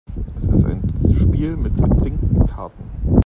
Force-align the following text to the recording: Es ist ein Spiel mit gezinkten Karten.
Es 0.35 0.47
ist 0.47 0.65
ein 0.65 0.81
Spiel 1.19 1.55
mit 1.55 1.75
gezinkten 1.77 2.47
Karten. 2.47 2.85